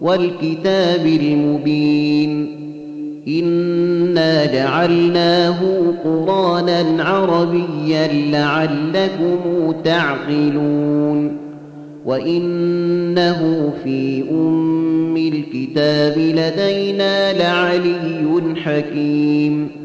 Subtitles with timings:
[0.01, 2.55] والكتاب المبين.
[3.27, 5.59] إنا جعلناه
[6.03, 11.37] قرانا عربيا لعلكم تعقلون.
[12.05, 19.84] وإنه في أم الكتاب لدينا لعلي حكيم.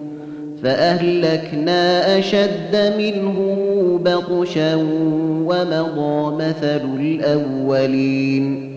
[0.63, 3.57] فأهلكنا أشد منهم
[3.97, 4.75] بطشا
[5.45, 8.71] ومضى مثل الأولين.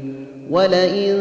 [0.51, 1.17] ولئن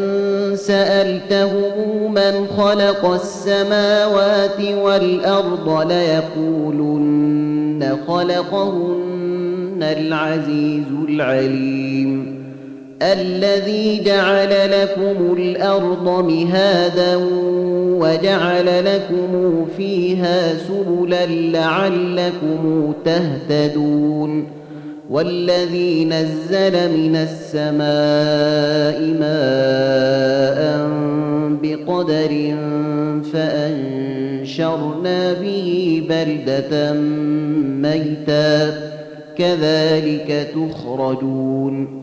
[0.56, 12.43] سألتهم من خلق السماوات والأرض ليقولن خلقهن العزيز العليم.
[13.04, 17.16] الذي جعل لكم الأرض مهادا
[18.00, 24.48] وجعل لكم فيها سبلا لعلكم تهتدون
[25.10, 30.90] والذي نزل من السماء ماء
[31.64, 32.56] بقدر
[33.34, 36.94] فأنشرنا به بلدة
[37.82, 38.70] ميتا
[39.38, 42.03] كذلك تخرجون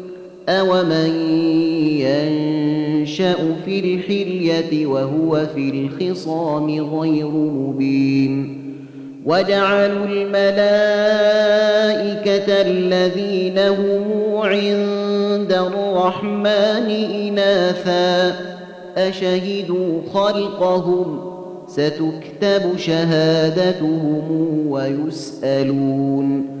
[0.49, 1.11] أومن
[2.01, 3.35] ينشأ
[3.65, 8.61] في الحلية وهو في الخصام غير مبين
[9.25, 10.61] وجعلوا الملائكة
[12.61, 16.89] الذين هم عند الرحمن
[17.27, 18.35] إناثا
[18.97, 21.19] أشهدوا خلقهم
[21.67, 26.60] ستكتب شهادتهم ويسألون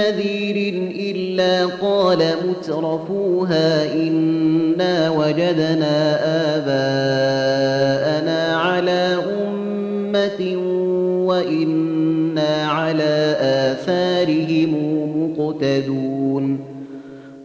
[0.00, 0.56] نذير
[0.96, 2.18] إلا قال
[2.48, 6.18] مترفوها إنا وجدنا
[6.56, 10.56] آباءنا على أمة
[11.26, 14.72] وإنا على آثارهم
[15.16, 16.60] مقتدون.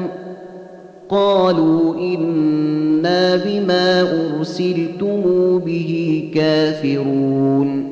[1.11, 5.21] قالوا إنا بما أرسلتم
[5.65, 7.91] به كافرون.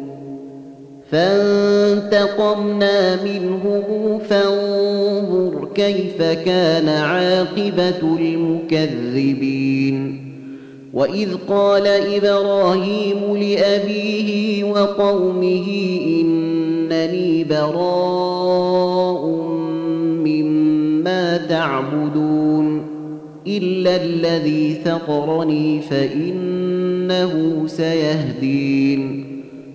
[1.12, 10.00] فانتقمنا منهم فانظر كيف كان عاقبة المكذبين.
[10.94, 15.68] وإذ قال إبراهيم لأبيه وقومه
[16.22, 19.26] إنني براء
[20.26, 22.89] مما تعبدون.
[23.58, 29.30] الا الذي فطرني فانه سيهدين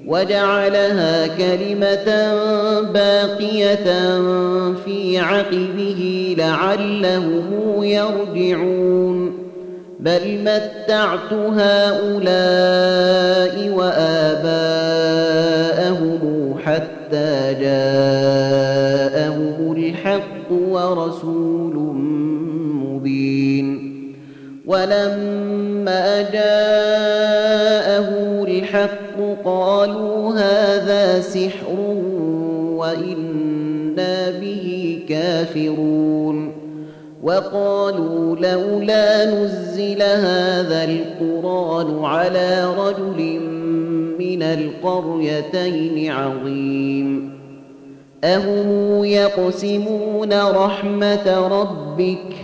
[0.06, 2.34] وجعلها كلمة
[2.82, 4.18] باقية
[4.84, 9.44] في عقبه لعلهم يرجعون
[10.00, 12.94] بل متعت هؤلاء
[13.74, 15.04] وآباءهم
[16.64, 21.83] حتى جاءهم الحق ورسول
[24.66, 28.08] ولما جاءه
[28.48, 31.78] الحق قالوا هذا سحر
[32.76, 36.52] وإنا به كافرون
[37.22, 43.40] وقالوا لولا نزل هذا القرآن على رجل
[44.18, 47.34] من القريتين عظيم
[48.24, 52.43] أهم يقسمون رحمة ربك ۖ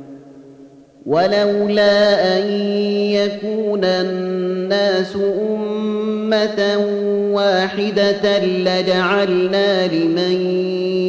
[1.05, 2.51] ولولا أن
[3.11, 6.77] يكون الناس أمة
[7.33, 10.35] واحدة لجعلنا لمن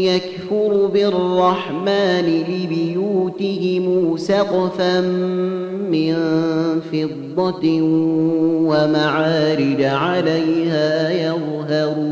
[0.02, 5.00] يكفر بالرحمن لبيوتهم سقفا
[5.90, 6.14] من
[6.92, 7.82] فضة
[8.68, 12.11] ومعارج عليها يظهرون.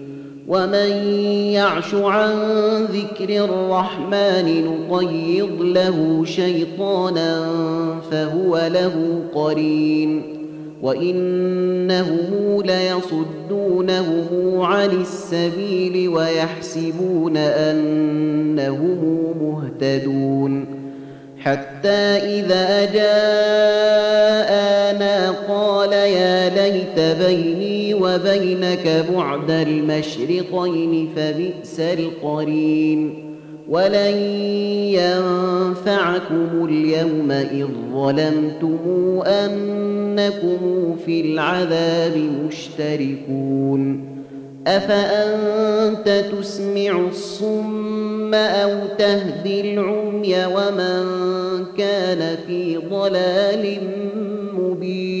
[0.47, 0.91] ومن
[1.53, 2.33] يعش عن
[2.85, 7.45] ذكر الرحمن نقيض له شيطانا
[8.11, 10.41] فهو له قرين
[10.81, 20.65] وانهم ليصدونهم عن السبيل ويحسبون انهم مهتدون
[21.39, 24.21] حتى اذا جاءنا
[25.49, 33.31] قال يا ليت بيني وبينك بعد المشرقين فبئس القرين
[33.69, 34.17] ولن
[34.99, 38.77] ينفعكم اليوم إذ ظلمتم
[39.25, 42.17] أنكم في العذاب
[42.47, 44.11] مشتركون
[44.67, 51.05] أفأنت تسمع الصم أو تهدي العمي ومن
[51.77, 53.77] كان في ضلال
[54.53, 55.20] مبين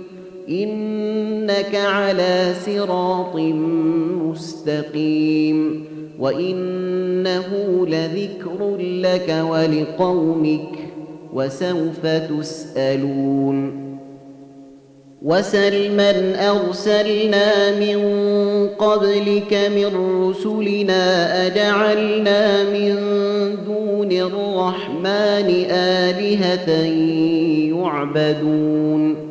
[0.51, 3.35] إنك على صراط
[4.29, 5.85] مستقيم
[6.19, 7.47] وإنه
[7.87, 10.69] لذكر لك ولقومك
[11.33, 13.81] وسوف تسألون
[15.21, 17.99] وسل من أرسلنا من
[18.67, 19.91] قبلك من
[20.29, 21.03] رسلنا
[21.47, 22.95] أجعلنا من
[23.65, 26.69] دون الرحمن آلهة
[27.77, 29.30] يعبدون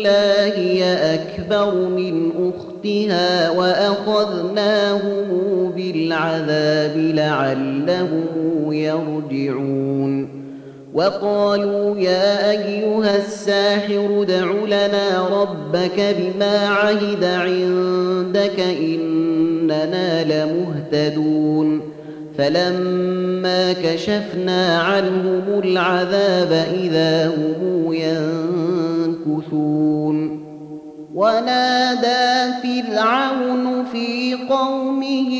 [0.00, 5.22] إلا هي أكبر من أختها وأخذناهم
[5.76, 10.40] بالعذاب لعلهم يرجعون.
[10.94, 21.80] وقالوا يا أيها الساحر ادع لنا ربك بما عهد عندك إننا لمهتدون.
[22.38, 27.92] فلما كشفنا عنهم العذاب إذا هم
[29.40, 30.50] ينكثون
[31.14, 35.30] ونادى فرعون في قومه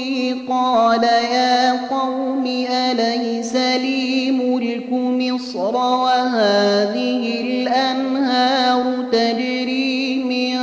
[0.48, 10.58] قال يا قوم أليس لي ملك مصر وهذه الأنهار تجري من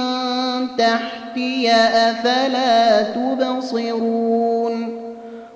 [0.78, 4.98] تحتي أفلا تبصرون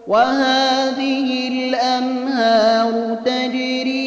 [0.08, 4.01] وهذه الأنهار تجري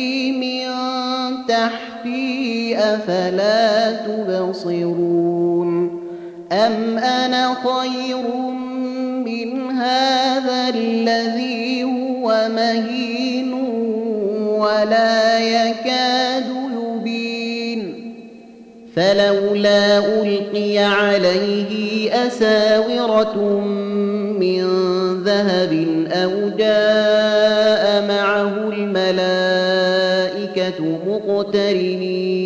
[2.85, 6.01] أفلا تبصرون
[6.53, 8.29] أم أنا خير
[9.25, 13.53] من هذا الذي هو مهين
[14.49, 17.95] ولا يكاد يبين
[18.97, 23.61] فلولا ألقي عليه أساورة
[24.41, 24.65] من
[25.25, 25.73] ذهب
[26.13, 29.59] أو جاء معه الملائكة
[31.07, 32.44] مقترنين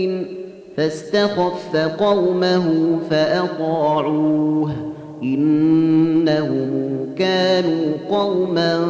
[0.79, 4.73] فاستخف قومه فأطاعوه
[5.23, 8.81] إنهم كانوا قوما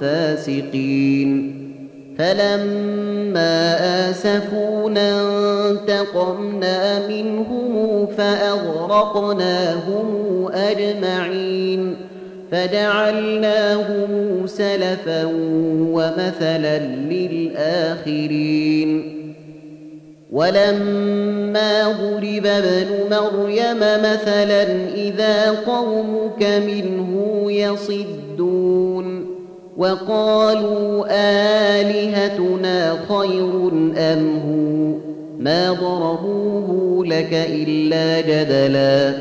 [0.00, 1.60] فاسقين.
[2.18, 3.76] فلما
[4.10, 5.22] آسفونا
[5.70, 10.06] انتقمنا منهم فأغرقناهم
[10.52, 11.96] أجمعين.
[12.50, 14.08] فجعلناهم
[14.46, 15.24] سلفا
[15.92, 19.19] ومثلا للآخرين.
[20.32, 24.62] ولما ضرب ابن مريم مثلا
[24.94, 29.26] إذا قومك منه يصدون
[29.76, 31.06] وقالوا
[31.80, 39.14] آلهتنا خير أم هو؟ ما ضربوه لك إلا جدلا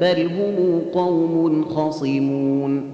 [0.00, 2.93] بل هم قوم خصمون.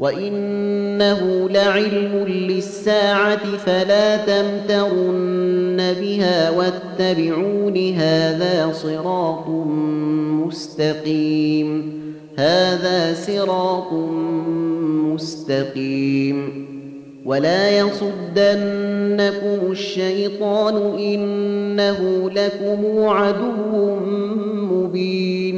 [0.00, 9.48] وإنه لعلم للساعة فلا تمترن بها واتبعون هذا صراط
[10.46, 11.98] مستقيم
[12.38, 13.92] هذا صراط
[15.12, 16.68] مستقيم
[17.24, 23.96] ولا يصدنكم الشيطان إنه لكم عدو
[24.70, 25.57] مبين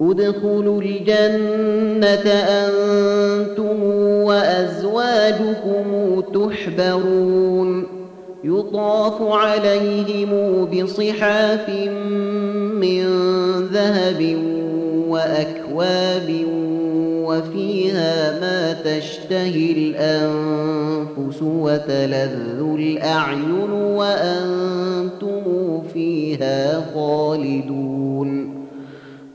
[0.00, 3.82] ادخلوا الجنة أنتم
[4.24, 5.86] وأزواجكم
[6.20, 7.86] تحبرون.
[8.44, 11.68] يطاف عليهم بصحاف
[12.80, 13.04] من
[13.72, 14.38] ذهب
[15.08, 16.44] وأكواب
[17.24, 25.42] وفيها ما تشتهي الأنفس وتلذ الأعين وأنتم
[25.92, 27.97] فيها خالدون.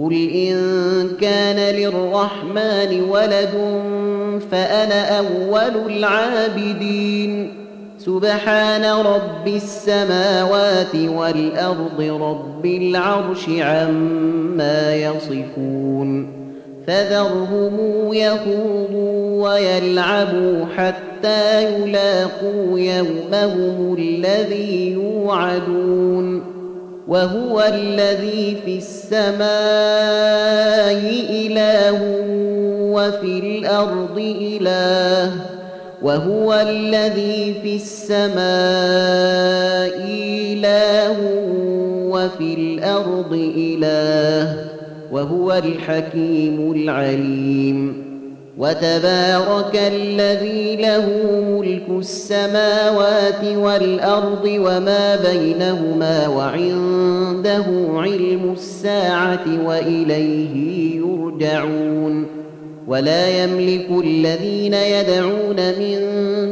[0.00, 0.56] قل إن
[1.20, 3.50] كان للرحمن ولد
[4.50, 7.52] فأنا أول العابدين
[7.98, 16.40] سبحان رب السماوات والأرض رب العرش عما يصفون
[16.86, 17.78] فذرهم
[18.12, 26.49] يخوضوا ويلعبوا حتى يلاقوا يومهم الذي يوعدون
[27.08, 29.40] وهو الذي في السماء
[31.30, 32.00] إله
[32.92, 35.32] وفي الأرض إله
[36.02, 38.40] وهو الذي في السماء
[40.52, 41.16] إله
[42.10, 44.64] وفي الأرض إله
[45.12, 48.09] وهو الحكيم العليم
[48.60, 51.06] وتبارك الذي له
[51.50, 62.26] ملك السماوات والأرض وما بينهما وعنده علم الساعة وإليه يرجعون.
[62.88, 65.98] ولا يملك الذين يدعون من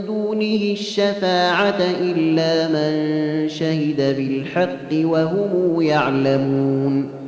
[0.07, 7.28] دونه الشفاعة إلا من شهد بالحق وهم يعلمون.